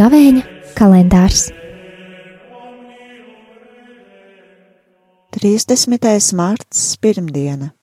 Gavēņa 0.00 0.42
kalendārs 0.78 1.50
30. 5.40 6.32
marts, 6.36 6.96
pirmdiena. 7.00 7.79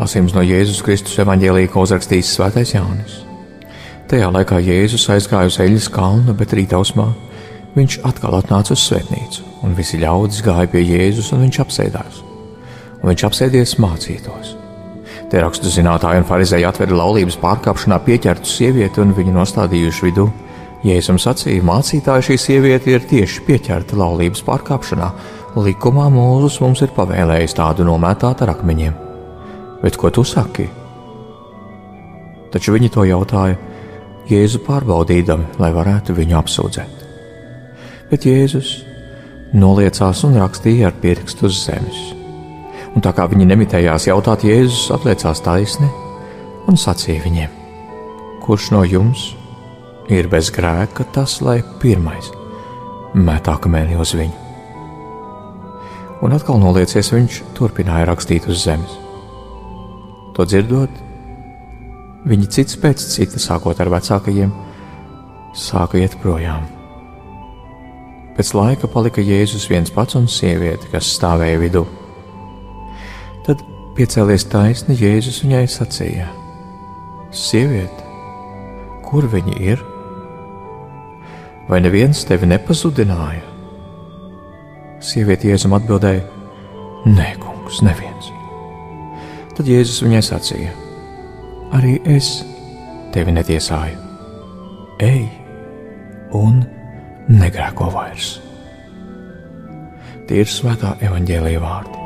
Lasījums 0.00 0.32
no 0.32 0.40
Jēzus 0.40 0.78
Kristus 0.80 1.18
evanģēlīja, 1.20 1.68
ko 1.74 1.82
uzrakstījis 1.84 2.30
Svētais 2.32 2.70
Jānis. 2.72 3.18
Tajā 4.08 4.30
laikā 4.32 4.56
Jēzus 4.64 5.02
aizgāja 5.12 5.50
uz 5.50 5.58
Eļas 5.60 5.90
kalnu, 5.92 6.32
bet 6.38 6.54
rītausmā 6.56 7.04
viņš 7.74 7.98
atkal 8.08 8.38
atnāca 8.38 8.72
uz 8.72 8.80
svētnīcu, 8.86 9.44
un 9.60 9.74
visi 9.76 10.00
ļaudis 10.00 10.40
gāja 10.46 10.70
pie 10.72 10.86
Jēzus, 10.86 11.28
un 11.36 11.44
viņš 11.44 11.58
apsēdās. 11.66 12.22
Un 13.02 13.10
viņš 13.10 13.24
apsēdies 13.28 13.74
mācītos. 13.84 14.54
Te 15.28 15.44
rakstu 15.44 15.68
zinātāji 15.68 16.22
un 16.22 16.26
farizēji 16.30 16.68
atveda 16.70 16.96
laulības 16.96 17.36
pārkāpšanā 17.44 18.00
pieķertu 18.08 18.48
sievieti 18.48 19.04
un 19.04 19.12
viņu 19.18 19.36
nostādījuši 19.36 20.08
vidū. 20.08 20.26
Jēzus 20.86 21.28
sacīja, 21.28 21.66
mācītāji 21.68 22.30
šī 22.30 22.38
sieviete 22.46 22.96
ir 22.96 23.04
tieši 23.12 23.44
pieķerta 23.44 24.00
laulības 24.00 24.46
pārkāpšanā. 24.48 25.12
Likumā 25.60 26.08
mūzus 26.16 26.56
mums 26.64 26.80
ir 26.80 26.96
pavēlējis 26.96 27.60
tādu 27.60 27.84
nomētāt 27.84 28.46
ar 28.46 28.56
akmeņiem 28.56 29.09
bet 29.82 29.96
ko 29.96 30.10
tu 30.14 30.24
saki? 30.26 30.68
Taču 32.50 32.74
viņi 32.74 32.90
to 32.94 33.04
jautāja 33.06 33.58
Jēzu 34.30 34.60
pārbaudīdami, 34.62 35.56
lai 35.58 35.72
varētu 35.74 36.14
viņu 36.14 36.36
apsūdzēt. 36.38 37.00
Bet 38.10 38.26
Jēzus 38.26 38.76
noliecās 39.54 40.22
un 40.26 40.38
rakstīja 40.38 40.90
ar 40.90 40.96
pirkstu 41.02 41.48
uz 41.48 41.64
zemes. 41.64 41.98
Un 42.94 43.02
tā 43.02 43.12
kā 43.14 43.26
viņi 43.30 43.48
nemitējās 43.50 44.06
jautāt, 44.10 44.44
Jēzus 44.46 44.90
atliecās 44.94 45.42
taisni 45.42 45.90
un 46.70 46.78
sacīja 46.78 47.24
viņiem: 47.26 47.58
Kurš 48.44 48.70
no 48.74 48.84
jums 48.86 49.32
ir 50.10 50.30
bez 50.30 50.50
grēka, 50.54 51.06
tas 51.14 51.40
lai 51.42 51.60
pirmais 51.82 52.30
met 53.14 53.50
akmeni 53.50 53.98
uz 53.98 54.14
viņu? 54.18 54.46
Un 56.22 56.34
atkal 56.36 56.58
noliecies 56.60 57.14
viņš 57.14 57.42
turpināja 57.56 58.10
rakstīt 58.10 58.46
uz 58.50 58.66
zemes. 58.66 59.09
To 60.40 60.46
dzirdot, 60.48 60.92
viņi 62.24 62.46
cits 62.48 62.78
pēc 62.80 63.02
cita, 63.12 63.36
sākot 63.36 63.76
ar 63.76 63.90
vecākajiem, 63.92 64.48
sāka 65.52 66.00
iet 66.00 66.14
projām. 66.22 66.62
Pēc 68.38 68.54
laika 68.56 68.88
palika 68.88 69.20
Jēzus 69.20 69.68
viens 69.68 69.92
pats 69.92 70.16
un 70.16 70.30
sieviete, 70.32 70.88
kas 70.94 71.10
stāvēja 71.18 71.60
vidū. 71.60 71.84
Tad 73.44 73.60
piecēlies 74.00 74.48
taisni 74.48 74.96
Jēzus 74.96 75.42
viņai 75.44 75.66
sacīja: 75.76 76.32
Sieviete, 77.36 78.08
kur 79.04 79.28
viņi 79.28 79.60
ir? 79.60 79.86
Vai 81.68 81.84
neviens 81.84 82.24
tevi 82.24 82.48
nepazudināja? 82.48 83.44
Sieviete 85.04 85.52
Jēzum 85.52 85.76
atbildēja: 85.76 86.24
Nē, 87.12 87.34
kungs, 87.44 87.84
neviens. 87.84 88.32
Tad 89.60 89.68
Jēzus 89.68 89.98
viņai 90.00 90.20
sacīja: 90.24 90.70
Arī 91.76 91.98
es 92.08 92.30
tevi 93.12 93.34
netiesāju. 93.36 93.98
Ej, 95.04 95.26
un 96.32 96.62
negrēko 97.28 97.90
vairs. 97.92 98.38
Tie 100.24 100.40
ir 100.40 100.48
svētā 100.48 100.94
evaņģēlīja 101.04 101.60
vārdi. 101.60 101.99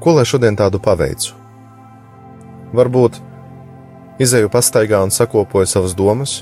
Ko 0.00 0.14
lai 0.16 0.24
šodien 0.24 0.56
tādu 0.56 0.80
paveicu? 0.80 1.34
Varbūt 2.72 3.18
izēju 4.22 4.48
pastaigā 4.52 5.00
un 5.04 5.12
sakopoju 5.12 5.68
savas 5.68 5.92
domas, 5.96 6.38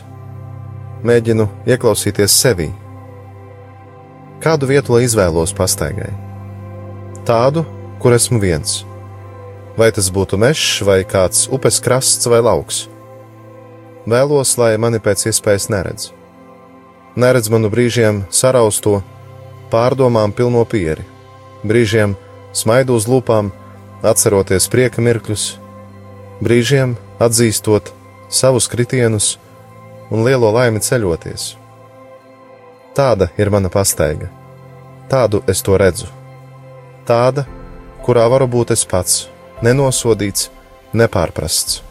mēģinu 1.02 1.48
ieklausīties 1.66 2.36
sevī. 2.38 2.68
Kādu 4.42 4.68
vietu 4.70 4.94
lai 4.94 5.02
izvēlos 5.06 5.54
pastaigai? 5.58 6.12
Tādu, 7.26 7.64
kur 7.98 8.14
esmu 8.14 8.38
viens. 8.42 8.84
Vai 9.78 9.90
tas 9.94 10.12
būtu 10.14 10.38
mežs, 10.38 10.78
vai 10.86 11.00
kāds 11.02 11.48
upes 11.50 11.80
krasts 11.82 12.30
vai 12.30 12.38
lauks. 12.42 12.84
Vēlos, 14.08 14.54
lai 14.58 14.76
mani 14.78 15.02
pēc 15.02 15.26
iespējas 15.32 15.66
neredz. 15.74 16.12
Neredz 17.18 17.50
manu 17.50 17.70
brīžiem 17.74 18.22
sarausto, 18.30 19.00
pārdomām 19.72 20.30
pilno 20.30 20.62
pieri, 20.62 21.02
brīžiem 21.66 22.14
smaidu 22.52 22.96
uz 22.98 23.06
lūpām, 23.08 23.50
atceroties 24.02 24.68
prieka 24.70 25.02
mirkļus, 25.02 25.44
brīžiem 26.44 26.96
atzīstot 27.22 27.92
savus 28.30 28.68
kritienus 28.70 29.36
un 30.10 30.24
lielo 30.26 30.50
laimi 30.54 30.80
ceļoties. 30.84 31.54
Tāda 32.96 33.28
ir 33.38 33.50
mana 33.54 33.70
pastaiga, 33.70 34.30
tādu 35.10 35.42
es 35.46 35.62
to 35.62 35.76
redzu. 35.78 36.08
Tāda, 37.08 37.46
kurā 38.04 38.26
varu 38.30 38.48
būt 38.50 38.74
es 38.74 38.84
pats, 38.88 39.28
nenosodīts, 39.64 40.50
nepārprasts. 40.92 41.82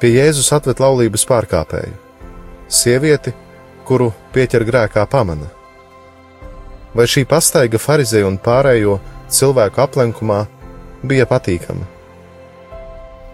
Pie 0.00 0.14
Jēzus 0.16 0.48
atved 0.56 0.80
laulības 0.80 1.26
pārkāpēju, 1.28 1.96
sievieti, 2.72 3.34
kuru 3.84 4.12
pieķer 4.32 4.64
grēkā 4.64 5.04
pamana 5.10 5.50
vai 6.94 7.06
šī 7.10 7.24
pastaiga 7.28 7.78
farizēju 7.78 8.28
un 8.30 8.38
pārējo 8.42 8.98
cilvēku 9.30 9.82
aplenkumā 9.84 10.44
bija 11.06 11.26
patīkama? 11.30 11.86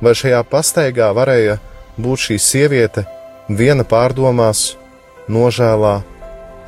Vai 0.03 0.13
šajā 0.13 0.43
pastaigā 0.51 1.09
varēja 1.17 1.57
būt 1.97 2.27
šī 2.27 2.37
sieviete 2.43 3.07
viena 3.49 3.87
pārdomās, 3.89 4.75
nožēlā, 5.33 6.01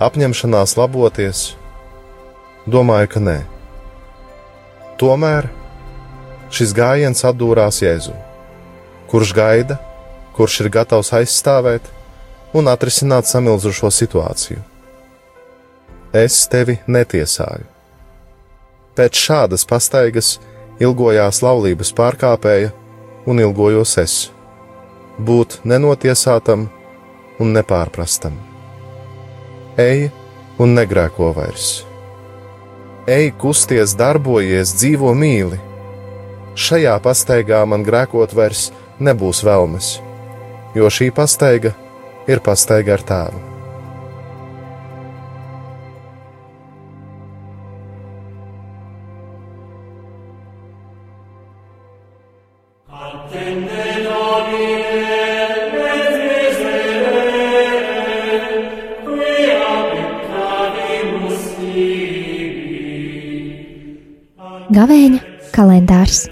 apņemšanās 0.01 0.77
laboties? 0.81 1.43
Domāju, 2.69 3.13
ka 3.13 3.21
nē. 3.25 3.37
Tomēr 4.99 5.51
šis 6.53 6.73
gājiens 6.77 7.21
atdūrās 7.29 7.83
Jēzu, 7.85 8.17
kurš 9.13 9.35
gaida, 9.37 9.79
kurš 10.37 10.63
ir 10.65 10.73
gatavs 10.73 11.13
aizstāvēt 11.21 11.93
un 12.57 12.73
atrisināt 12.73 13.29
samilzušo 13.29 13.93
situāciju 13.93 14.65
es 16.13 16.47
tevi 16.49 16.79
netiesāju. 16.87 17.67
Pēc 18.97 19.15
šādas 19.15 19.65
pastaigas 19.69 20.39
ilgojās 20.83 21.43
laulības 21.45 21.93
pārkāpēja 21.95 22.73
un 23.27 23.41
ilgojos 23.45 23.99
es- 23.99 24.15
būt 25.29 25.61
nenotiesātam 25.65 26.69
un 27.39 27.53
nepārprastam. 27.55 28.33
Ej 29.77 30.11
un 30.59 30.75
negrēko 30.75 31.35
vairs. 31.35 31.85
Ej, 33.07 33.33
kusties, 33.41 33.95
darbojies, 33.97 34.75
dzīvo 34.75 35.15
mīli. 35.15 35.59
Šajā 36.59 36.99
pastaigā 37.01 37.63
man 37.67 37.85
grēkot 37.87 38.35
vairs 38.35 38.73
nebūs 39.01 39.45
vēlmes, 39.47 40.01
jo 40.75 40.91
šī 40.91 41.13
pastaiga 41.15 41.73
ir 42.29 42.41
pastaiga 42.41 42.99
ar 42.99 43.07
tēvu. 43.13 43.48
Gavēņa 64.69 65.21
kalendārs 65.55 66.27